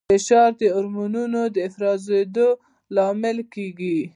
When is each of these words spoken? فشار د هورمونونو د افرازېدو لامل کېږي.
فشار 0.09 0.49
د 0.61 0.63
هورمونونو 0.75 1.41
د 1.55 1.57
افرازېدو 1.69 2.47
لامل 2.95 3.37
کېږي. 3.53 3.99